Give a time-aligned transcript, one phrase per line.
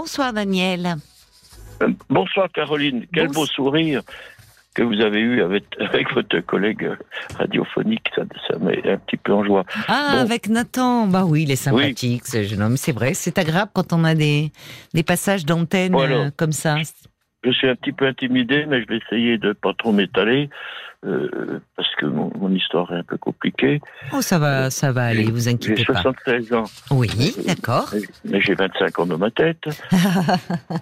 [0.00, 0.94] Bonsoir Daniel.
[1.82, 4.02] Euh, bonsoir Caroline, quel beau sourire
[4.72, 6.88] que vous avez eu avec, avec votre collègue
[7.36, 9.64] radiophonique, ça, ça met un petit peu en joie.
[9.88, 13.72] Ah, avec Nathan, bah oui, il est sympathique ce jeune homme, c'est vrai, c'est agréable
[13.74, 14.52] quand on a des,
[14.94, 16.76] des passages d'antenne euh, comme ça.
[17.44, 20.50] Je suis un petit peu intimidé, mais je vais essayer de pas trop m'étaler.
[21.06, 23.80] Euh, parce que mon, histoire est un peu compliquée.
[24.12, 25.94] Oh, ça va, ça va aller, vous inquiétez pas.
[25.94, 26.64] J'ai 76 ans.
[26.90, 27.94] Oui, d'accord.
[28.24, 29.62] Mais j'ai 25 ans dans ma tête.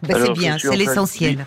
[0.02, 1.46] Ben, c'est bien, c'est l'essentiel.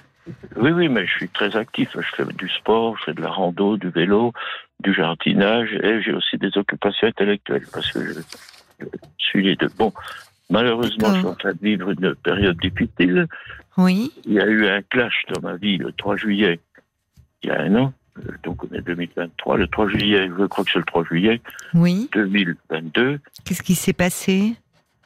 [0.56, 1.90] Oui, oui, mais je suis très actif.
[1.96, 4.34] Je fais du sport, je fais de la rando, du vélo,
[4.80, 8.86] du jardinage, et j'ai aussi des occupations intellectuelles, parce que je,
[9.18, 9.70] suis les deux.
[9.78, 9.94] Bon,
[10.50, 13.28] malheureusement, je suis en train de vivre une période difficile.
[13.78, 14.12] Oui.
[14.26, 16.60] Il y a eu un clash dans ma vie le 3 juillet,
[17.44, 17.94] il y a un an.
[18.18, 21.42] Euh, donc on est 2023, le 3 juillet, je crois que c'est le 3 juillet
[21.74, 22.10] oui.
[22.14, 23.20] 2022.
[23.46, 24.56] Qu'est-ce qui s'est passé?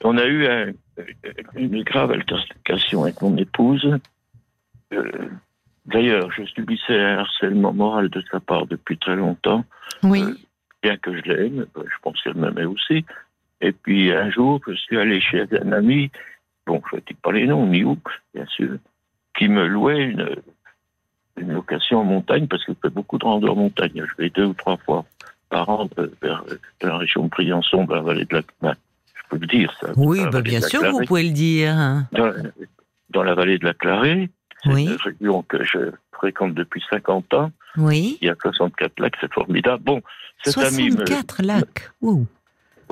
[0.04, 0.74] On a eu
[1.56, 4.00] une grave altercation avec mon épouse.
[4.94, 5.12] Euh,
[5.86, 9.64] d'ailleurs, je subissais un harcèlement moral de sa part depuis très longtemps.
[10.04, 10.24] Oui.
[10.24, 10.36] Euh,
[10.82, 13.06] bien que je l'aime, je pense qu'elle m'aimait aussi.
[13.62, 16.12] Et puis un jour, je suis allé chez un ami,
[16.66, 17.98] bon, je ne dis pas les noms, ni où,
[18.34, 18.78] bien sûr,
[19.38, 20.36] qui me louait une,
[21.38, 23.92] une location en montagne parce que je fais beaucoup de rando en montagne.
[23.96, 25.06] Je vais deux ou trois fois
[25.50, 25.88] par an
[26.22, 26.44] vers,
[26.82, 28.76] la région de Briançon, vers la vallée de la ben,
[29.16, 29.92] Je peux le dire, ça.
[29.96, 32.06] Oui, bah, bien sûr, vous pouvez le dire.
[33.10, 34.32] Dans, la vallée de la Clarée,
[34.66, 34.86] oui.
[34.86, 37.52] une région que je fréquente depuis 50 ans.
[37.78, 38.18] Oui.
[38.22, 39.84] Il y a 64 lacs, c'est formidable.
[39.84, 40.02] Bon,
[40.44, 41.92] cet 64 lacs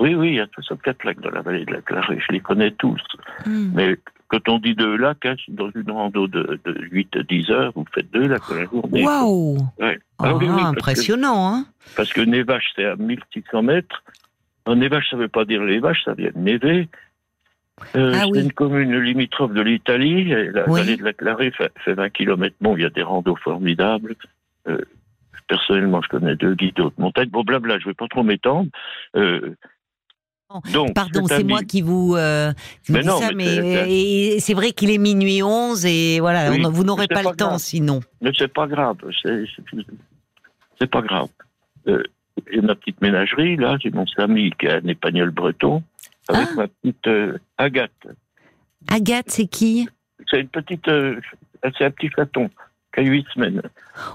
[0.02, 2.40] Oui, oui, il y a 64 lacs dans la vallée de la Clarée, je les
[2.40, 3.02] connais tous.
[3.46, 3.72] Hmm.
[3.76, 3.98] Mais
[4.30, 8.10] quand on dit deux lacs, hein, dans une rando de, de 8-10 heures, vous faites
[8.12, 9.06] deux lacs la journée.
[9.06, 10.00] Waouh ouais.
[10.18, 14.04] ah, ah Impressionnant, hein Parce que Névache, c'est à 1600 mètres.
[14.66, 16.90] En Névache, ça ne veut pas dire les vaches, ça vient de néver.
[17.96, 20.26] Euh, ah, c'est une commune limitrophe de l'Italie.
[20.52, 22.56] La vallée de la Clarée fait, 20 km.
[22.60, 24.16] Bon, il y a des randos formidables.
[24.68, 24.80] Euh,
[25.48, 27.30] personnellement, je connais deux guides de montagne.
[27.30, 28.70] Bon, blabla, je ne vais pas trop m'étendre.
[29.16, 29.56] Euh,
[30.96, 32.52] Pardon, c'est moi qui vous, euh,
[32.88, 37.36] dis ça, mais, c'est vrai qu'il est minuit 11 et voilà, vous n'aurez pas, le
[37.36, 38.02] temps sinon.
[38.22, 38.98] Mais c'est pas grave,
[40.80, 41.30] c'est pas grave.
[41.88, 42.04] Euh,
[42.52, 45.84] j'ai ma petite ménagerie, là, j'ai mon Samy qui est un épagnol breton,
[46.28, 46.56] avec ah.
[46.56, 48.08] ma petite euh, Agathe.
[48.90, 49.88] Agathe, c'est qui?
[50.30, 51.20] C'est une petite, euh,
[51.78, 52.50] c'est un petit chaton
[52.94, 53.62] qui a huit semaines.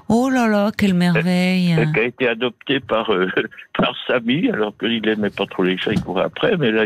[0.09, 3.29] Oh là là, quelle merveille Qui a été adopté par, euh,
[3.79, 6.85] par Samy, alors qu'il n'aimait pas trop les chats, il courait après, mais là,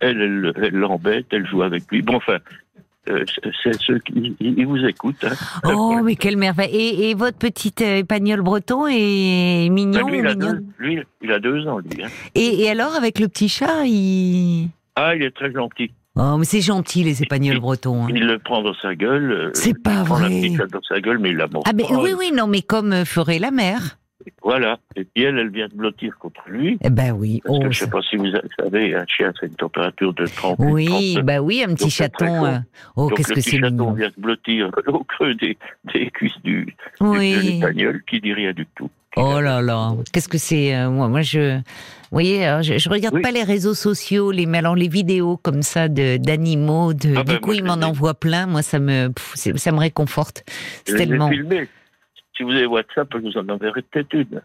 [0.00, 2.02] elle, elle l'embête, elle, joue avec lui.
[2.02, 2.38] Bon, enfin,
[3.08, 3.24] euh,
[3.62, 5.24] c'est ceux qui ils vous écoutent.
[5.24, 5.34] Hein.
[5.64, 10.64] Oh, mais quelle merveille et, et, votre petite épagnol breton est mignon lui, il deux,
[10.78, 12.02] lui, il a deux ans, lui.
[12.02, 12.08] Hein.
[12.34, 14.68] Et, et alors, avec le petit chat, il...
[14.96, 15.90] Ah, il est très gentil.
[16.16, 18.04] Oh, mais c'est gentil, les épagnols bretons.
[18.04, 18.08] Hein.
[18.10, 19.32] Il le prend dans sa gueule.
[19.32, 20.32] Euh, c'est pas vrai.
[20.32, 23.04] Il dans sa gueule, mais il la Ah, mais oui, oui, non, mais comme euh,
[23.04, 23.98] ferait la mère.
[24.42, 24.78] Voilà.
[24.96, 26.78] Et puis elle, elle vient de blottir contre lui.
[26.82, 27.40] Eh ben oui.
[27.44, 28.26] Parce que oh, je ne sais pas si vous
[28.58, 32.44] savez, un chien, c'est une température de 30 Oui, bah oui, un petit chaton.
[32.46, 32.58] Euh,
[32.96, 33.68] oh, qu'est-ce que c'est mignon.
[33.68, 35.58] Le chaton vient de blottir au creux des,
[35.92, 37.36] des cuisses du, oui.
[37.42, 38.90] l'espagnol, qui dit rien du tout.
[39.16, 41.62] Oh là là, qu'est-ce que c'est euh, moi, moi je, vous
[42.10, 46.16] voyez, je, je regarde pas les réseaux sociaux, les alors les vidéos comme ça de
[46.16, 48.46] d'animaux, de, ah du coup il m'en envoie plein.
[48.46, 50.44] Moi ça me, ça me réconforte.
[50.84, 51.28] C'est tellement.
[51.28, 51.68] Filmé.
[52.36, 54.40] Si vous avez WhatsApp, je vous en enverrai peut-être une.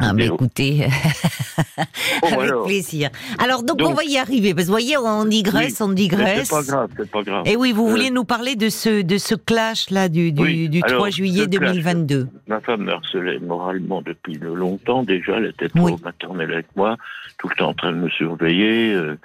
[0.00, 0.86] Ah, mais écoutez,
[2.22, 3.10] oh, avec plaisir.
[3.38, 6.48] Alors, donc, on va y arriver, parce que vous voyez, on digresse, on digresse.
[6.48, 7.42] C'est pas grave, c'est pas grave.
[7.46, 11.10] Et oui, vous vouliez euh, nous parler de ce, de ce clash-là du, du, 3
[11.10, 12.28] juillet 2022.
[12.48, 16.96] ma femme me harcelait moralement depuis longtemps déjà, elle était trop maternelle avec moi,
[17.38, 18.92] tout le temps en train de me surveiller.
[18.92, 19.16] Euh.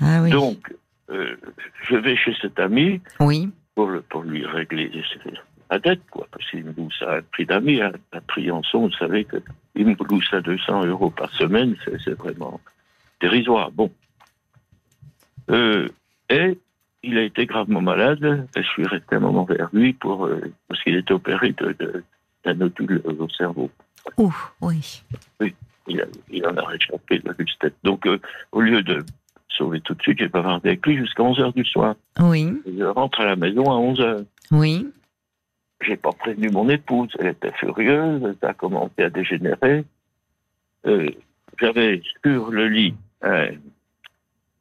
[0.00, 0.30] ah, oui.
[0.30, 0.58] Donc,
[1.10, 1.36] euh,
[1.88, 3.50] je vais chez cet ami oui.
[3.74, 4.90] pour, pour lui régler
[5.70, 8.88] la dette, quoi, parce qu'il me loue ça un prix d'amis, un prix en son,
[8.88, 12.60] vous savez qu'il me loue ça 200 euros par semaine, c'est vraiment
[13.20, 13.70] dérisoire.
[13.70, 13.90] Bon.
[15.50, 15.88] Euh,
[16.30, 16.58] et
[17.02, 20.40] il a été gravement malade, et je suis resté un moment vers lui pour, euh,
[20.68, 21.54] parce qu'il était opéré
[22.44, 23.70] d'un nodule au cerveau.
[24.16, 25.02] Ouh, oui.
[25.40, 25.54] Oui,
[25.86, 27.72] il, en a réchappé de la justesse.
[27.84, 28.18] Donc, euh,
[28.52, 29.04] au lieu de
[29.48, 31.94] sauver tout de suite, j'ai bavardé avec lui jusqu'à 11h du soir.
[32.20, 32.54] Oui.
[32.66, 34.24] Je rentre à la maison à 11h.
[34.50, 34.86] Oui.
[35.80, 39.84] J'ai pas prévenu mon épouse, elle était furieuse, ça a commencé à dégénérer.
[40.86, 41.08] Euh,
[41.60, 42.94] J'avais sur le lit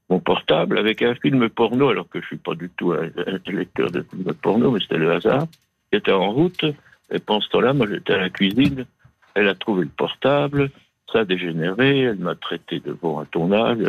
[0.09, 3.09] mon portable avec un film porno, alors que je suis pas du tout un,
[3.47, 5.47] lecteur de films porno, mais c'était le hasard.
[5.91, 6.65] J'étais en route,
[7.11, 8.85] et pendant ce temps-là, moi j'étais à la cuisine,
[9.33, 10.69] elle a trouvé le portable,
[11.11, 13.79] ça a dégénéré, elle m'a traité de bon à ton âge,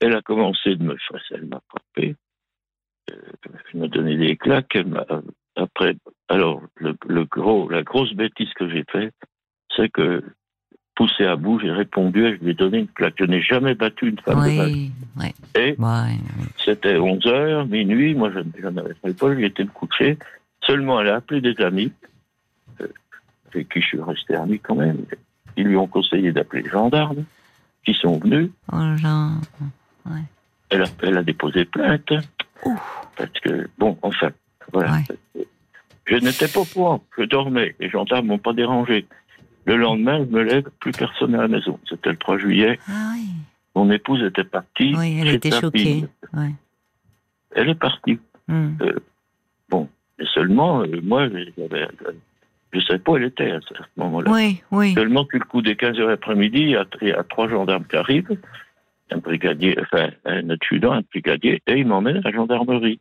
[0.00, 0.96] elle a commencé de me
[1.30, 2.16] elle m'a frappé.
[3.08, 4.78] elle m'a donné des claques.
[5.60, 5.96] Après,
[6.28, 9.14] alors, le, gros, la grosse bêtise que j'ai faite,
[9.76, 10.22] c'est que
[10.94, 13.14] poussé à bout, j'ai répondu et je lui ai donné une claque.
[13.18, 15.76] Je n'ai jamais battu une femme oui, de Et
[16.64, 20.18] c'était 11 h minuit, moi je n'avais pas, j'étais me coucher.
[20.66, 21.92] Seulement, elle a appelé des amis,
[22.80, 22.88] euh,
[23.48, 25.06] avec qui je suis resté ami quand même.
[25.56, 27.24] Ils lui ont conseillé d'appeler les gendarmes,
[27.84, 28.50] qui sont venus.
[28.72, 30.12] Oh ouais.
[30.68, 32.12] elle, a, elle, a, déposé plainte.
[33.16, 34.30] Parce que, bon, enfin,
[34.72, 34.98] voilà.
[36.06, 37.74] Je n'étais pas au courant, je dormais.
[37.78, 39.06] Les gendarmes m'ont pas dérangé.
[39.66, 41.78] Le lendemain, je me lève, plus personne à la maison.
[41.88, 42.78] C'était le 3 juillet.
[42.88, 43.14] Ah
[43.76, 44.94] Mon épouse était partie.
[44.96, 46.04] Oui, elle était choquée.
[47.54, 48.18] Elle est partie.
[48.48, 48.70] Hmm.
[48.80, 48.98] Euh,
[49.68, 54.30] bon, et seulement, euh, moi, je ne savais pas où elle était à ce moment-là.
[54.30, 54.94] Oui, oui.
[54.94, 58.36] Seulement, puis le coup des 15 heures l'après-midi, il y, a trois gendarmes qui arrivent,
[59.10, 63.00] un brigadier, enfin, un adjudant, un brigadier, et ils m'emmènent à la gendarmerie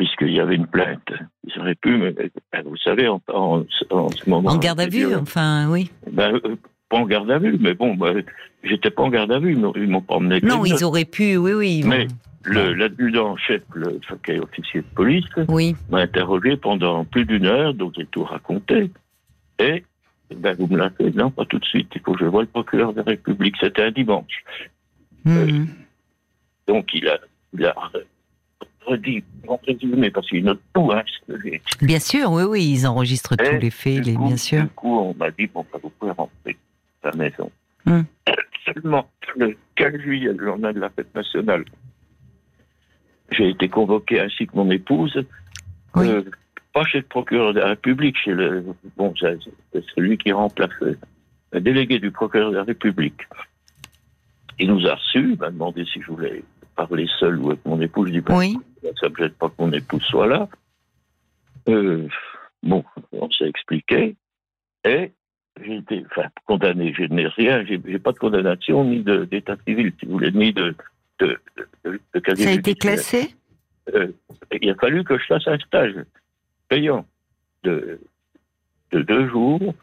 [0.00, 1.12] puisqu'il y avait une plainte.
[1.46, 3.20] Ils auraient pu, mais ben, vous savez, en,
[3.68, 4.48] ce moment.
[4.48, 5.90] En garde à vue, enfin, oui.
[6.10, 6.56] Ben, euh,
[6.88, 8.24] pas en garde à vue, mais bon, ben,
[8.64, 10.40] j'étais pas en garde à vue, ils m'ont pas emmené.
[10.40, 11.82] Non, ils auraient pu, oui, oui.
[11.84, 12.06] Mais
[12.46, 14.00] l'adjudant-chef, le
[14.40, 15.26] officier de police,
[15.90, 18.90] m'a interrogé pendant plus d'une heure, donc j'ai tout raconté.
[19.58, 19.84] Et
[20.34, 22.48] ben, vous me l'avez non, pas tout de suite, il faut que je voie le
[22.48, 23.56] procureur de la République.
[23.60, 24.44] C'était un dimanche.
[25.26, 25.36] Mmh.
[25.36, 25.64] Euh,
[26.68, 27.18] donc il a,
[27.52, 27.74] il a
[28.86, 29.22] redit,
[29.96, 30.90] mais parce qu'il note tout.
[30.92, 31.02] Hein,
[31.82, 34.62] bien sûr, oui, oui, ils enregistrent tous les faits, les, bien sûr.
[34.62, 36.56] Du coup, on m'a dit, bon, vous pouvez rentrer
[37.02, 37.50] à la maison.
[37.86, 38.04] Hum.
[38.64, 41.64] Seulement, le 15 juillet, le journal de la fête nationale,
[43.30, 45.24] j'ai été convoqué ainsi que mon épouse,
[45.96, 46.22] euh,
[46.72, 48.64] pas chez le procureur de la République, chez le,
[48.96, 53.22] bon, c'est celui qui remplace le délégué du procureur de la République.
[54.58, 56.44] Il nous a reçus, il m'a demandé si je voulais
[56.76, 58.08] parler seul ou avec mon épouse.
[58.08, 58.56] Je dis, ben, oui.
[58.82, 60.48] Ça ne jette pas que mon épouse soit là.
[61.68, 62.08] Euh,
[62.62, 64.16] bon, on s'est expliqué.
[64.84, 65.12] Et
[65.62, 66.94] j'ai été enfin, condamné.
[66.94, 70.74] Je n'ai rien, j'ai pas de condamnation ni d'état civil, si vous voulez, ni de,
[71.18, 71.38] de,
[71.84, 72.00] de,
[72.36, 73.34] Ça a été classé?
[73.94, 74.08] Euh,
[74.60, 75.94] Il a fallu que je fasse un stage
[76.68, 77.04] payant
[77.62, 78.00] de,
[78.92, 79.74] de deux jours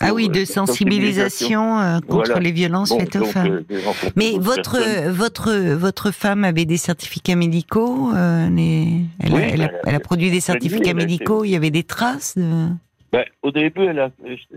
[0.00, 3.64] ah oui, de sensibilisation euh, contre les violences faites aux femmes.
[3.70, 3.80] Euh,
[4.14, 4.78] Mais votre
[5.10, 8.12] votre votre femme avait des certificats médicaux.
[8.14, 8.48] Euh,
[9.20, 11.44] elle, a, produit des certificats médicaux.
[11.44, 12.38] Il y avait des traces.
[12.38, 12.68] De...
[13.12, 14.10] Ben, au début, elle a,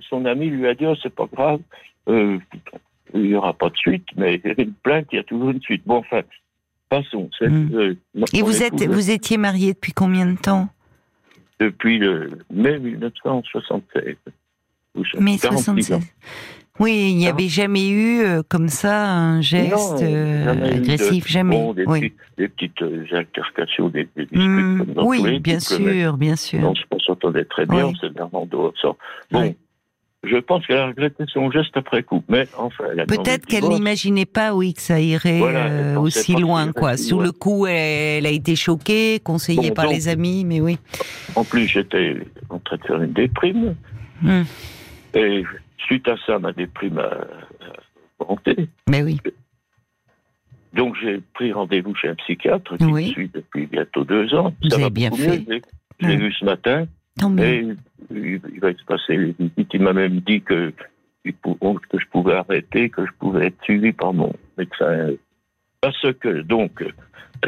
[0.09, 1.59] son ami lui a dit oh, c'est pas grave,
[2.07, 5.81] il n'y aura pas de suite, mais une plainte, il y a toujours une suite.
[5.85, 6.21] Bon, enfin,
[6.89, 7.29] passons.
[7.41, 7.95] Hmm.
[8.33, 10.69] Et vous êtes vous étiez marié depuis combien de temps?
[11.59, 14.15] Depuis le mai 1976.
[15.19, 15.99] Mais 76.
[16.79, 21.73] Oui, il n'y avait jamais eu euh, comme ça un geste euh, agressif, jamais.
[21.75, 22.13] des, oui.
[22.37, 26.73] des, petites euh, altercations, des, des mmh, Oui, bien sûr, bien sûr.
[26.89, 27.93] On s'entendait très bien, oui.
[28.01, 28.73] c'est Bernardo.
[29.31, 29.55] Bon,
[30.23, 32.85] je pense qu'elle a regretté son geste après coup, mais enfin.
[33.07, 36.97] Peut-être qu'elle n'imaginait pas, oui, que ça irait aussi loin, quoi.
[36.97, 40.79] Sous le coup, elle, a été choquée, conseillée par les amis, mais oui.
[41.35, 42.15] En plus, j'étais
[42.49, 43.75] en train de faire une déprime.
[44.23, 44.41] Mmh.
[45.13, 45.43] Et
[45.77, 47.27] suite à ça, ma déprime a,
[48.19, 48.69] augmenté.
[48.89, 49.19] Mais oui.
[50.73, 54.53] Donc j'ai pris rendez-vous chez un psychiatre qui me suit depuis bientôt deux ans.
[54.63, 55.43] Vous avez bien fait.
[55.99, 56.85] Je l'ai vu ce matin.
[57.39, 57.67] Et
[58.09, 59.35] il, va se passer.
[59.73, 60.73] Il m'a même dit que,
[61.23, 65.09] que je pouvais arrêter, que je pouvais être suivi par mon médecin.
[65.81, 66.83] Parce que, donc,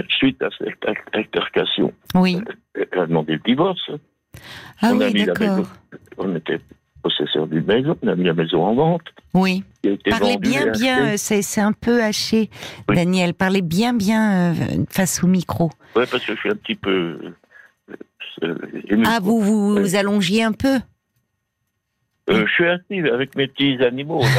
[0.10, 2.41] suite à cette altercation, oui.
[2.75, 3.91] elle a demandé le divorce.
[4.82, 5.67] Ah oui, d'accord.
[6.17, 6.60] On était
[7.03, 9.03] possesseur d'une maison, on a mis la maison en vente.
[9.33, 9.63] Oui.
[10.10, 12.50] Parlez bien, bien, c'est un peu haché,
[12.88, 13.33] Daniel.
[13.33, 15.69] Parlez bien, bien euh, face au micro.
[15.95, 17.19] Oui, parce que je suis un petit peu.
[18.43, 18.55] Euh,
[19.05, 20.79] ah, vous vous allongiez un peu
[22.30, 24.22] euh, je suis active avec mes petits animaux.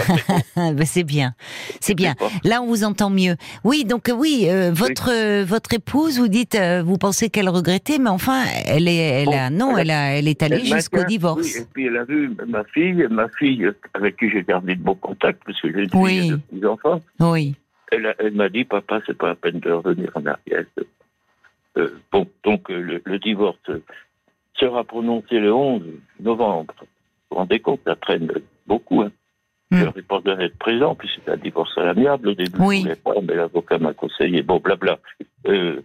[0.56, 1.34] Ben, c'est bien,
[1.80, 2.14] c'est bien.
[2.44, 3.36] Là, on vous entend mieux.
[3.64, 8.08] Oui, donc oui, euh, votre votre épouse, vous dites, euh, vous pensez qu'elle regrettait, mais
[8.08, 11.42] enfin, elle est, elle a, non, elle, a, elle est allée jusqu'au divorce.
[11.42, 14.80] Oui, et puis elle a vu ma fille, ma fille avec qui j'ai gardé de
[14.80, 17.02] bons contacts parce que j'ai une fille de petits enfants.
[17.20, 17.54] Oui.
[17.92, 20.64] Elle, elle m'a dit, papa, c'est pas la peine de revenir en arrière.
[22.10, 23.58] bon, donc le, le divorce
[24.54, 25.82] sera prononcé le 11
[26.20, 26.74] novembre
[27.34, 28.30] vous rendez compte, ça traîne
[28.66, 29.02] beaucoup.
[29.02, 29.10] Hein.
[29.70, 29.76] Mm.
[29.78, 32.58] Je n'aurais pas être présent, puis c'est un divorce à l'amiable au début.
[32.60, 32.86] Oui.
[33.02, 34.42] Pas, mais l'avocat m'a conseillé.
[34.42, 34.98] Bon, blabla.
[35.46, 35.80] Euh,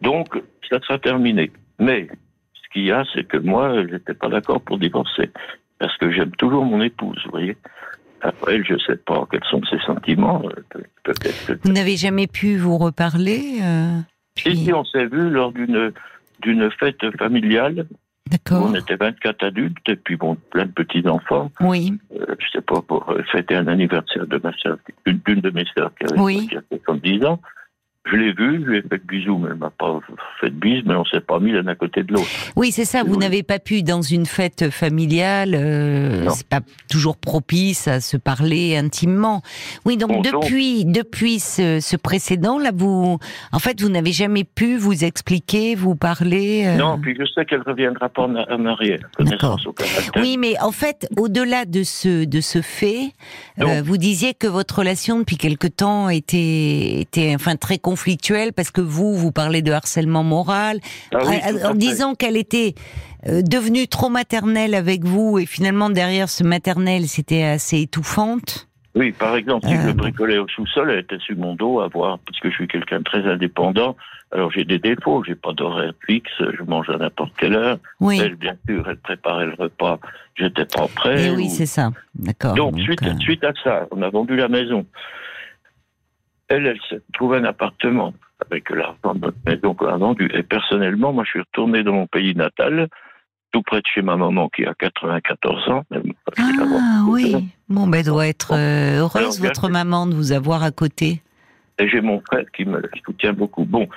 [0.00, 1.50] donc, ça sera terminé.
[1.78, 2.08] Mais,
[2.54, 5.30] ce qu'il y a, c'est que moi, je n'étais pas d'accord pour divorcer.
[5.78, 7.56] Parce que j'aime toujours mon épouse, vous voyez.
[8.20, 10.42] Après, je ne sais pas quels sont ses sentiments.
[11.02, 13.98] Peut-être Vous n'avez jamais pu vous reparler euh,
[14.36, 15.92] Si, on s'est vu lors d'une
[16.40, 17.86] d'une fête familiale.
[18.30, 18.68] D'accord.
[18.70, 21.50] On était 24 adultes et puis bon, plein de petits enfants.
[21.60, 21.98] Oui.
[22.14, 25.92] Euh, je sais pas pour fêter un anniversaire de ma soeur, d'une de mes sœurs
[25.98, 26.48] qui avait oui.
[26.70, 27.40] 70 ans.
[28.04, 30.00] Je l'ai vu, je lui ai fait de bisous, mais elle m'a pas
[30.40, 32.26] fait de bise, mais on s'est pas mis l'un à côté de l'autre.
[32.56, 33.04] Oui, c'est ça.
[33.04, 35.54] Vous n'avez pas pu dans une fête familiale.
[35.54, 39.42] Euh, c'est pas toujours propice à se parler intimement.
[39.84, 43.18] Oui, donc depuis depuis ce, ce, précédent là, vous
[43.52, 46.64] en fait vous n'avez jamais pu vous expliquer, vous parler.
[46.66, 46.76] Euh...
[46.76, 48.98] Non, puis je sais qu'elle reviendra pas en arrière.
[49.20, 49.60] D'accord.
[50.16, 53.12] Oui, mais en fait, au-delà de ce de ce fait,
[53.60, 58.70] euh, vous disiez que votre relation depuis quelque temps était était enfin très conflictuelle parce
[58.70, 60.80] que vous, vous parlez de harcèlement moral,
[61.14, 61.18] ah
[61.70, 62.74] en disant qu'elle était
[63.26, 68.66] euh, devenue trop maternelle avec vous et finalement derrière ce maternel, c'était assez étouffante.
[68.94, 71.88] Oui, par exemple, si je euh, bricolais au sous-sol, elle était sur mon dos à
[71.88, 73.94] voir, parce que je suis quelqu'un de très indépendant.
[74.32, 77.78] Alors j'ai des défauts, j'ai pas d'horaire fixe, je mange à n'importe quelle heure.
[78.00, 78.18] Oui.
[78.22, 79.98] Elle, bien sûr, elle préparait le repas,
[80.34, 81.22] j'étais pas prêt.
[81.22, 82.54] Et eh oui, c'est ça, d'accord.
[82.54, 84.86] Donc, suite, euh, suite à ça, on a vendu la maison.
[86.52, 88.12] Elle, elle s'est trouvée un appartement
[88.44, 90.30] avec l'argent de notre maison qu'on a vendu.
[90.34, 92.88] Et personnellement, moi, je suis retourné dans mon pays natal,
[93.52, 95.84] tout près de chez ma maman qui a 94 ans.
[96.36, 97.34] Ah oui,
[97.70, 101.22] bon, ben, doit être euh, heureuse votre maman de vous avoir à côté.
[101.78, 103.64] Et j'ai mon frère qui me soutient beaucoup.
[103.64, 103.88] Bon,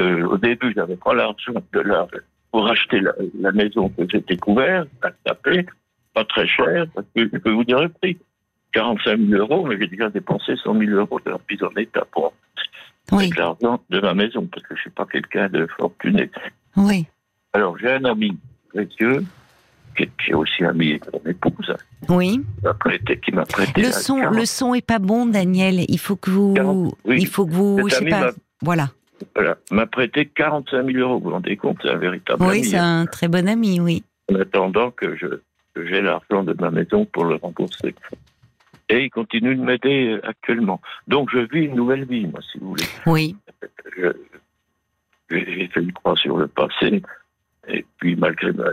[0.00, 2.08] euh, au début, j'avais pas l'argent de la,
[2.50, 5.66] pour acheter la, maison que j'ai découverte, à taper,
[6.14, 8.18] pas très cher, parce que je peux vous dire le prix.
[8.72, 12.32] 45 000 euros, mais j'ai déjà dépensé 100 000 euros de reprise en état pour
[13.12, 13.30] oui.
[13.36, 16.30] l'argent de ma maison, parce que je suis pas quelqu'un de fortuné.
[16.76, 17.06] Oui.
[17.52, 18.38] Alors, j'ai un ami
[18.70, 19.24] précieux,
[19.96, 21.74] qui est aussi ami de mon épouse.
[22.08, 22.40] Oui.
[23.22, 23.82] Qui m'a prêté.
[23.82, 25.84] Le son, le son est pas bon, Daniel.
[25.88, 28.30] Il faut que vous, il faut que vous, je sais pas,
[28.62, 28.88] voilà.
[29.36, 31.18] Voilà, m'a prêté 45 000 euros.
[31.18, 34.02] Vous vous rendez compte, c'est un véritable oui, c'est un très bon ami, oui.
[34.32, 35.26] En attendant que je
[35.74, 37.94] que j'ai l'argent de ma maison pour le rembourser.
[38.92, 40.80] Et il continue de m'aider actuellement.
[41.08, 42.84] Donc je vis une nouvelle vie, moi, si vous voulez.
[43.06, 43.36] Oui.
[45.30, 47.02] J'ai fait une croix sur le passé.
[47.68, 48.64] Et puis, malgré ma...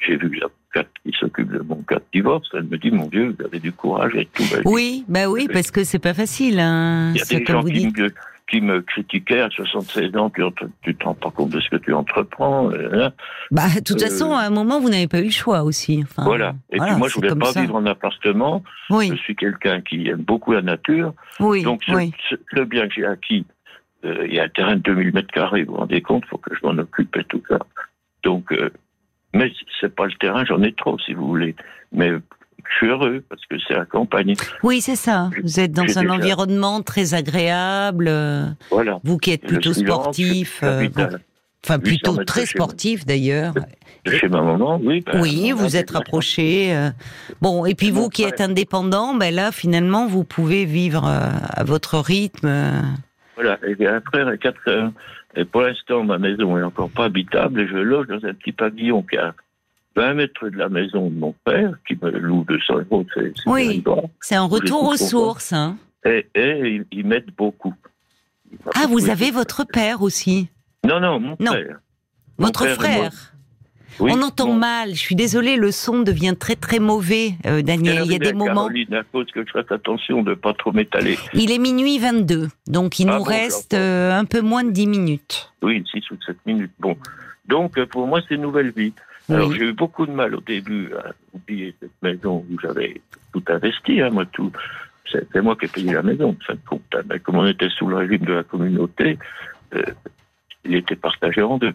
[0.00, 2.48] J'ai vu l'avocate qui s'occupe de mon cas de divorce.
[2.54, 4.42] Elle me dit, mon Dieu, vous avez du courage et tout.
[4.64, 6.58] Oui, bah oui, parce que c'est pas facile.
[6.60, 8.10] Hein, il y a des gens qui me,
[8.48, 11.76] qui me critiquaient à 76 ans, tu ne te rends pas compte de ce que
[11.76, 12.70] tu entreprends.
[12.70, 13.10] Euh,
[13.50, 16.04] bah, de toute façon, à un moment, vous n'avez pas eu le choix aussi.
[16.16, 16.54] voilà.
[16.70, 18.62] Et puis moi, je voulais pas vivre en appartement.
[18.90, 19.08] Oui.
[19.10, 21.12] Je suis quelqu'un qui aime beaucoup la nature.
[21.40, 21.62] Oui.
[21.62, 23.44] Donc, ce, bien que j'ai acquis,
[24.04, 26.28] euh, il y a un terrain de 2000 mètres carrés, vous vous rendez compte, il
[26.28, 27.58] faut que je m'en occupe et tout ça.
[28.22, 28.70] Donc, euh,
[29.34, 31.56] mais c'est pas le terrain, j'en ai trop, si vous voulez.
[31.92, 32.12] Mais
[32.70, 34.34] je suis heureux parce que c'est la campagne.
[34.62, 35.30] Oui, c'est ça.
[35.42, 38.10] Vous êtes dans un environnement très agréable.
[38.70, 39.00] Voilà.
[39.04, 40.60] Vous qui êtes plutôt sportif.
[40.62, 40.88] Euh,
[41.64, 43.54] enfin, plutôt très sportif d'ailleurs.
[44.06, 45.02] Chez ma maman, oui.
[45.04, 46.74] Ben, oui, vous êtes rapproché.
[46.74, 46.90] Euh.
[47.40, 51.64] Bon, et puis vous qui êtes indépendant, ben là, finalement, vous pouvez vivre euh, à
[51.64, 52.48] votre rythme.
[53.34, 54.92] Voilà, et et quatre sœurs.
[55.34, 58.52] Et pour l'instant, ma maison est encore pas habitable et je loge dans un petit
[58.52, 59.34] pavillon qui a
[59.96, 63.06] 20 mètres de la maison de mon père, qui me loue 200 euros.
[63.14, 63.82] C'est, oui,
[64.20, 65.52] c'est un retour aux sources.
[65.52, 65.78] Hein.
[66.04, 67.74] Et, et ils, m'aident beaucoup.
[68.74, 70.48] Ah, vous avez votre père aussi?
[70.86, 71.80] Non, non, mon père.
[72.38, 73.32] Votre frère
[73.98, 74.90] On entend mal.
[74.90, 78.02] Je suis désolée, le son devient très très mauvais, euh, Daniel.
[78.04, 78.66] Il y a des moments.
[78.66, 81.18] Caroline, à cause que je fasse attention de ne pas trop m'étaler.
[81.32, 84.86] Il est minuit 22, donc il ah nous reste euh, un peu moins de 10
[84.86, 85.52] minutes.
[85.62, 86.72] Oui, 6 ou 7 minutes.
[86.78, 86.96] Bon.
[87.48, 88.92] Donc pour moi, c'est une nouvelle vie.
[89.28, 93.00] Alors j'ai eu beaucoup de mal au début à oublier cette maison où j'avais
[93.32, 94.52] tout investi, hein, moi tout.
[95.10, 96.82] C'est moi qui ai payé la maison, fin de compte.
[96.94, 97.02] Hein.
[97.08, 99.18] Mais comme on était sous le régime de la communauté,
[99.74, 99.82] euh,
[100.64, 101.74] il était partagé en deux.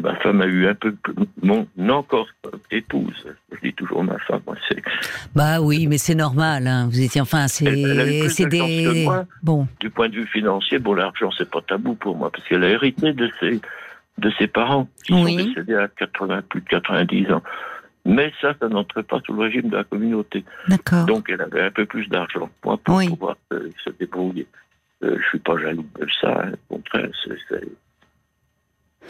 [0.00, 0.94] ma femme a eu un peu
[1.42, 2.28] mon encore
[2.70, 3.26] épouse.
[3.52, 4.82] Je dis toujours ma femme, moi c'est.
[5.34, 6.66] Bah oui, mais c'est normal.
[6.66, 6.88] Hein.
[6.90, 9.08] Vous étiez enfin c'est c'est des
[9.42, 9.66] bon.
[9.80, 12.68] Du point de vue financier, bon l'argent c'est pas tabou pour moi parce qu'elle a
[12.68, 13.60] hérité de ses
[14.18, 17.42] de ses parents, qui sont décédés à 80, plus de 90 ans.
[18.04, 20.44] Mais ça, ça n'entre pas sous le régime de la communauté.
[21.06, 24.46] Donc elle avait un peu plus d'argent pour pouvoir se débrouiller.
[25.02, 26.52] Euh, je ne suis pas jaloux de ça, hein.
[26.68, 27.62] au contraire, c'est...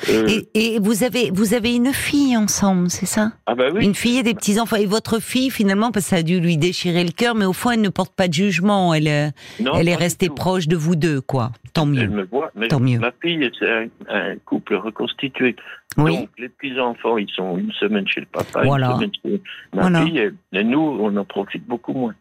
[0.08, 3.32] Euh, et, vous avez vous avez une fille ensemble, c'est ça?
[3.46, 3.84] Ah bah oui.
[3.84, 4.76] Une fille et des petits enfants.
[4.76, 7.52] Et votre fille, finalement, parce que ça a dû lui déchirer le cœur, mais au
[7.52, 8.94] fond, elle ne porte pas de jugement.
[8.94, 9.30] Elle, euh,
[9.74, 11.52] elle est restée proche de vous deux, quoi.
[11.72, 12.00] Tant mieux.
[12.02, 12.98] Elle me voit, mais Tant mieux.
[12.98, 15.56] ma fille, c'est un, un couple reconstitué.
[15.96, 16.16] Oui.
[16.18, 18.90] Donc, les petits-enfants, ils sont une semaine chez le papa, Voilà.
[18.90, 19.42] une semaine chez
[19.74, 20.04] ma Voilà.
[20.04, 22.14] fille, et, nous, on en profite beaucoup moins.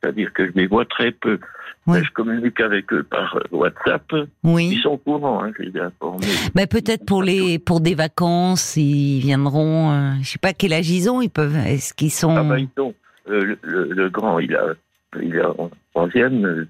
[0.00, 1.38] C'est-à-dire que je les vois très peu.
[1.86, 1.98] Oui.
[2.04, 4.04] Je communique avec eux par euh, WhatsApp.
[4.12, 4.76] Ils Oui.
[4.82, 6.26] sont au courant, hein, je les ai informés.
[6.54, 9.90] Mais peut-être pour les pour des vacances, ils viendront.
[9.92, 11.22] euh, je sais pas quel âge ils ont.
[11.22, 11.56] Ils peuvent.
[11.56, 12.94] Est-ce qu'ils sont Ah bah, ils sont,
[13.28, 14.74] euh, le, le- le grand, il a,
[15.20, 16.68] il a en troisième euh,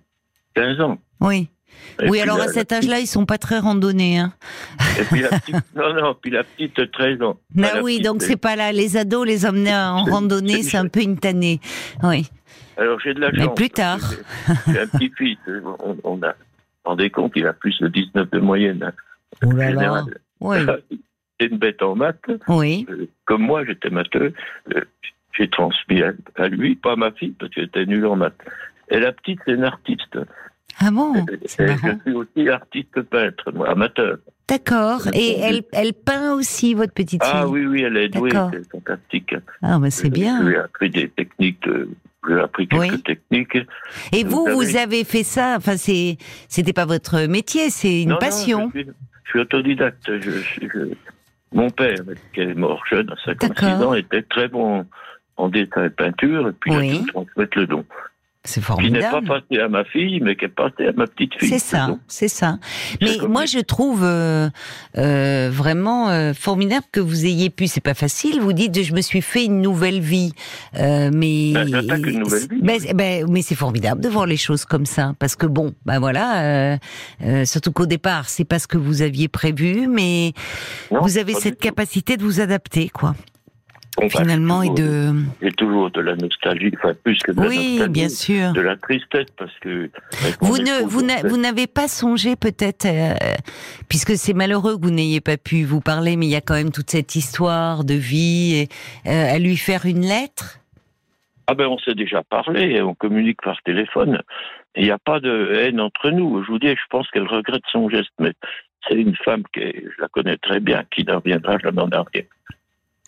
[0.54, 0.98] 15 ans.
[1.20, 1.48] Oui.
[2.02, 2.20] Et oui.
[2.20, 4.18] Alors la- à cet âge-là, ils sont pas très randonnés.
[4.18, 4.32] Hein.
[4.78, 7.38] petite- Et puis la petite, non, non, puis la petite 13 ans.
[7.56, 7.94] Ah Enfin, la oui.
[7.94, 8.72] petite, Donc c'est pas là.
[8.72, 11.60] Les ados, les emmener en randonnée, c'est- un peu une tannée.
[12.02, 12.28] Oui.
[12.76, 13.54] Alors j'ai de la Mais chance.
[13.56, 14.10] plus parce tard.
[14.66, 15.38] que J'ai un petit-fils.
[15.80, 16.34] On, on a,
[16.84, 18.82] rendez compte, il a plus de 19 de moyenne.
[18.84, 18.92] hein,
[19.44, 20.04] Oh là là.
[20.40, 20.58] Oui.
[21.40, 22.18] C'est une bête en maths.
[22.48, 22.84] Oui.
[22.90, 24.32] Euh, Comme moi, j'étais matheux.
[24.74, 24.80] euh,
[25.36, 28.34] J'ai transmis à, à lui, pas à ma fille, parce qu'elle était nulle en maths.
[28.90, 30.18] Et la petite, c'est une artiste.
[30.80, 31.14] Ah bon?
[31.14, 34.18] Et- et je suis aussi artiste peintre, amateur.
[34.48, 35.08] D'accord.
[35.12, 37.32] Et elle elle peint aussi votre petite fille?
[37.34, 39.34] Ah oui, oui, elle est douée, c'est fantastique.
[39.62, 40.42] Ah bah c'est bien.
[40.42, 41.88] lui ai appris des techniques, de-
[42.24, 43.02] je lui ai appris quelques Oui.
[43.02, 43.58] techniques.
[44.12, 45.54] Et Vous vous, avez fait ça.
[45.58, 46.16] Enfin, c'est,
[46.48, 48.70] c'était pas votre métier, c'est une Non, non, passion.
[48.74, 48.90] je, suis,
[49.24, 50.10] je suis autodidacte.
[50.20, 50.94] Je, je-
[51.52, 51.96] mon père,
[52.34, 53.88] qui est mort jeune à 56 D'accord.
[53.90, 54.86] ans, était très bon
[55.36, 57.00] en dessin et peinture, et puis Oui.
[57.02, 57.84] il a transmettre le don.
[58.44, 59.26] C'est Qui n'est pas formidable.
[59.26, 61.48] passé à ma fille, mais qui est passé à ma petite fille.
[61.50, 62.58] C'est ça, c'est ça.
[63.02, 64.48] Mais moi, je trouve euh,
[64.96, 67.66] euh, vraiment euh, formidable que vous ayez pu.
[67.66, 68.40] C'est pas facile.
[68.40, 70.32] Vous dites, je me suis fait une nouvelle vie,
[70.76, 72.62] Euh, mais Ben, nouvelle vie.
[72.62, 75.98] Ben, ben, mais c'est formidable de voir les choses comme ça, parce que bon, ben
[75.98, 76.42] voilà.
[76.42, 76.76] euh,
[77.24, 80.32] euh, surtout qu'au départ, c'est pas ce que vous aviez prévu, mais
[80.90, 83.14] non, vous avez cette capacité de vous adapter, quoi.
[84.10, 85.12] Finalement, et de.
[85.42, 87.90] J'ai toujours de la nostalgie, enfin plus que de la Oui, nostalgie.
[87.92, 88.52] bien sûr.
[88.52, 89.90] De la tristesse, parce que...
[90.40, 93.14] Vous ne, vous n'a- n'avez pas songé peut-être, euh,
[93.88, 96.54] puisque c'est malheureux que vous n'ayez pas pu vous parler, mais il y a quand
[96.54, 98.68] même toute cette histoire de vie, et,
[99.08, 100.58] euh, à lui faire une lettre.
[101.46, 104.20] Ah ben on s'est déjà parlé, on communique par téléphone.
[104.76, 106.42] Il n'y a pas de haine entre nous.
[106.44, 108.32] Je vous dis, je pense qu'elle regrette son geste, mais
[108.86, 111.88] c'est une femme qui, est- je la connais très bien, qui ne reviendra jamais en
[111.90, 112.24] arrière.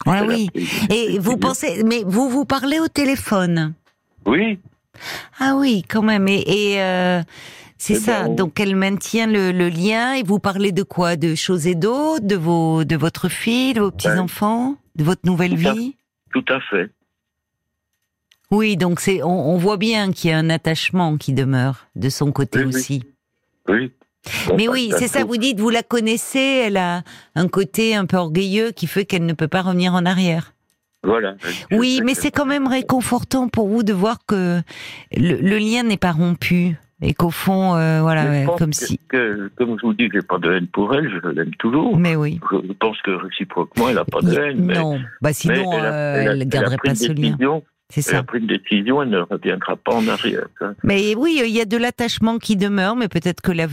[0.07, 0.49] Ah oui.
[0.91, 3.75] Et vous pensez, mais vous vous parlez au téléphone?
[4.27, 4.59] Oui,
[5.39, 6.27] Ah oui, quand même.
[6.29, 7.23] Et, et, euh,
[7.79, 8.23] c'est Eh ça.
[8.23, 10.15] ben, on- Donc elle maintient le, le lien.
[10.15, 11.17] Et vous parlez de quoi?
[11.17, 15.23] De choses et d'autres, de vos, de votre fille, de vos petits enfants, de votre
[15.25, 15.97] nouvelle Tout à- vie?
[16.33, 16.91] tout à fait.
[18.51, 22.09] Oui, donc c'est, on, on voit bien qu'il y a un attachement qui demeure de
[22.09, 23.05] son côté Oui, aussi.
[23.69, 23.93] Oui.
[24.57, 25.25] Mais oui, c'est ça.
[25.25, 26.63] Vous dites, vous la connaissez.
[26.67, 27.03] Elle a
[27.35, 30.53] un côté un peu orgueilleux qui fait qu'elle ne peut pas revenir en arrière.
[31.03, 31.35] Voilà.
[31.73, 34.61] Oui, mais c'est quand même réconfortant pour vous de voir que
[35.17, 38.99] le, le lien n'est pas rompu et qu'au fond, euh, voilà, ouais, comme que- si.
[39.09, 41.97] que, comme je vous dis, j'ai pas de haine pour elle, je l'aime toujours.
[41.97, 42.39] Mais oui.
[42.53, 44.63] Je pense que réciproquement, elle n'a pas de haine.
[44.63, 46.89] mais- non, bah sinon, mais elle a- euh, elle a- elle elle a garderait pris
[46.91, 47.37] pas ce lien.
[47.91, 48.23] C'est Elle a ça.
[48.23, 50.47] pris une décision, elle ne reviendra pas en arrière.
[50.85, 53.67] Mais oui, il y a de l'attachement qui demeure, mais peut-être que la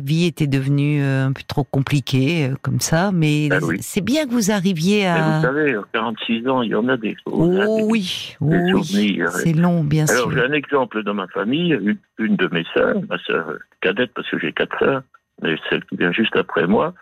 [0.00, 3.10] vie était devenue euh, un peu trop compliquée euh, comme ça.
[3.12, 3.78] Mais oui.
[3.80, 5.36] c'est bien que vous arriviez Mais à.
[5.38, 7.58] vous savez, à 46 ans, il y en a des choses.
[7.60, 9.30] hein, Oh des- oui, des oui, souvenirs.
[9.32, 10.32] c'est long, bien Alors, sûr.
[10.32, 11.72] j'ai un exemple dans ma famille.
[11.72, 15.02] Une, une de mes sœurs, ma sœur cadette, parce que j'ai quatre sœurs,
[15.42, 16.94] mais celle qui vient juste après moi,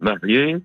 [0.00, 0.56] mariée.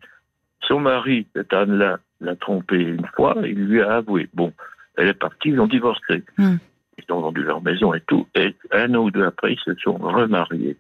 [0.67, 4.27] Son mari, cette Anne-là, l'a trompée une fois, il lui a avoué.
[4.33, 4.51] Bon,
[4.97, 6.23] elle est partie, ils ont divorcé.
[6.37, 6.57] Hmm.
[6.97, 8.27] Ils ont vendu leur maison et tout.
[8.35, 10.77] Et un an ou deux après, ils se sont remariés.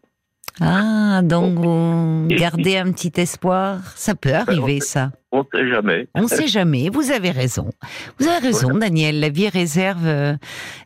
[0.61, 3.79] Ah, donc vous Et- gardez un petit espoir.
[3.95, 5.11] Ça peut arriver, on- ça.
[5.33, 6.07] On ne sait jamais.
[6.15, 6.89] On ne sait jamais.
[6.89, 7.69] Vous avez raison.
[8.17, 9.19] Vous avez raison, Daniel.
[9.19, 10.33] La vie réserve euh,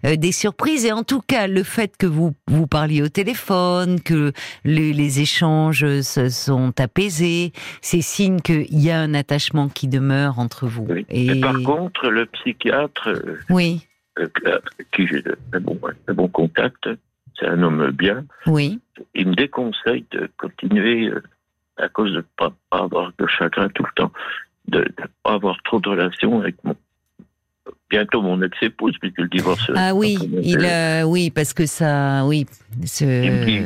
[0.05, 0.83] euh, des surprises.
[0.85, 4.33] Et en tout cas, le fait que vous vous parliez au téléphone, que
[4.65, 10.39] les, les échanges se sont apaisés, c'est signe qu'il y a un attachement qui demeure
[10.39, 10.87] entre vous.
[10.89, 11.05] Oui.
[11.09, 13.87] Et Et par contre, le psychiatre, euh, oui,
[14.19, 14.27] euh,
[14.93, 15.79] qui j'ai de bon,
[16.13, 16.89] bon contact,
[17.41, 18.79] c'est un homme bien, oui.
[19.15, 21.21] il me déconseille de continuer euh,
[21.77, 24.11] à cause de ne pas, pas avoir de chagrin tout le temps,
[24.67, 26.75] de ne pas avoir trop de relations avec mon
[27.89, 29.69] bientôt mon ex-épouse, puisque le divorce.
[29.75, 32.45] Ah oui, euh, il, euh, oui, parce que ça, oui,
[33.01, 33.65] vivez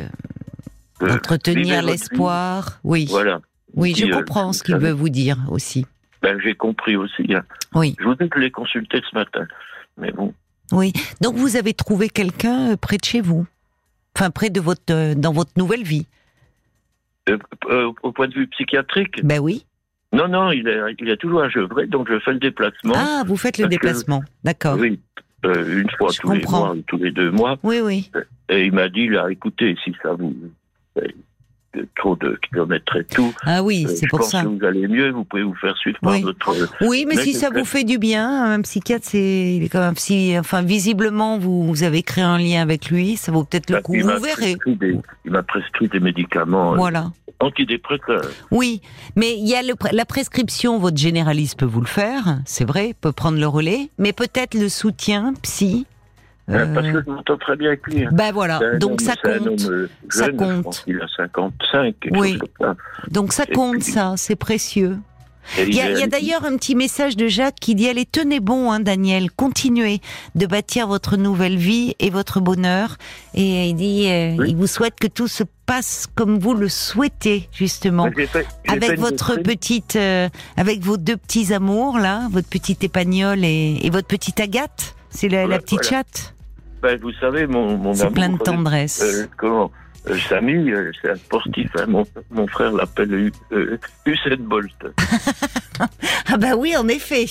[1.00, 2.80] entretenir l'espoir.
[2.84, 3.40] Oui, Voilà.
[3.74, 5.86] oui, je euh, comprends ce qu'il veut vous dire aussi.
[6.22, 7.32] Ben, j'ai compris aussi.
[7.34, 7.42] hein.
[7.74, 7.94] Oui.
[8.00, 9.46] Je vous dis que je l'ai consulté ce matin.
[9.98, 10.32] Mais bon,
[10.72, 10.92] Oui.
[11.20, 13.46] Donc vous avez trouvé quelqu'un près de chez vous,
[14.16, 16.06] enfin près de votre euh, dans votre nouvelle vie.
[17.28, 19.66] euh, euh, au point de vue psychiatrique, Ben oui.
[20.12, 22.94] non, non, il est, il est toujours à Gevrey, donc je fais le déplacement.
[22.96, 24.22] Ah, vous faites le déplacement.
[24.44, 24.76] D'accord.
[24.78, 25.00] Oui,
[25.44, 27.58] euh, une fois Je tous les mois ou tous les deux mois.
[27.62, 28.10] Oui, oui.
[28.48, 30.34] Et il m'a dit, là, écoutez, si ça vous...
[31.96, 33.32] trop de kilomètres et tout.
[33.42, 34.42] Ah oui, c'est pour ça.
[34.42, 36.54] Pense que vous allez mieux, vous pouvez vous faire suivre par votre.
[36.82, 39.96] Oui, mais si ça vous fait du bien, un psychiatre, c'est il est quand même
[39.96, 43.76] si, enfin visiblement vous, vous avez créé un lien avec lui, ça vaut peut-être le
[43.76, 43.94] bah, coup.
[43.94, 44.56] Vous verrez.
[45.24, 46.74] il m'a prescrit des médicaments.
[46.74, 47.10] Voilà
[47.40, 48.30] antidépresseurs.
[48.50, 48.80] Oui,
[49.14, 49.62] mais il y a
[49.92, 54.12] la prescription, votre généraliste peut vous le faire, c'est vrai, peut prendre le relais, mais
[54.12, 55.86] peut-être le soutien psy.
[56.48, 58.04] Euh, parce que je m'entends très bien avec lui.
[58.04, 58.10] Hein.
[58.12, 59.60] Ben voilà, donc ça compte.
[59.60, 60.84] Jeune, ça compte.
[60.86, 62.38] il a 55, oui.
[63.10, 64.98] Donc ça compte, ça, c'est précieux.
[65.58, 68.80] Il y a, d'ailleurs un petit message de Jacques qui dit Allez, tenez bon, hein,
[68.80, 70.00] Daniel, continuez
[70.34, 72.96] de bâtir votre nouvelle vie et votre bonheur.
[73.34, 77.48] Et il dit euh, Il vous souhaite que tout se passe comme vous le souhaitez,
[77.52, 78.08] justement.
[78.68, 84.08] avec votre petite, euh, avec vos deux petits amours, là, votre petite épagnole et, votre
[84.08, 84.94] petite Agathe.
[85.10, 86.35] C'est la, petite chatte.
[86.94, 89.02] Vous savez, mon, mon C'est plein de tendresse.
[89.02, 89.70] Euh, comment
[90.14, 91.70] Samy, euh, c'est un sportif.
[91.76, 91.86] Hein.
[91.88, 94.72] Mon, mon, frère l'appelle euh, Usain Bolt.
[96.28, 97.26] ah bah oui, en effet.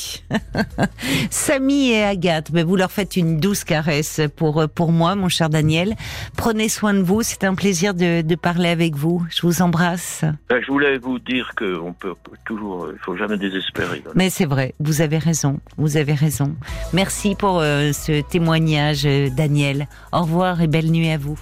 [1.29, 5.49] Samy et Agathe, mais vous leur faites une douce caresse pour pour moi, mon cher
[5.49, 5.95] Daniel.
[6.37, 7.21] Prenez soin de vous.
[7.21, 9.25] C'est un plaisir de, de, parler avec vous.
[9.29, 10.25] Je vous embrasse.
[10.49, 12.13] Ben, je voulais vous dire qu'on peut
[12.45, 14.03] toujours, il faut jamais désespérer.
[14.15, 14.75] Mais c'est vrai.
[14.79, 15.59] Vous avez raison.
[15.77, 16.55] Vous avez raison.
[16.93, 19.03] Merci pour ce témoignage,
[19.35, 19.87] Daniel.
[20.11, 21.33] Au revoir et belle nuit à vous.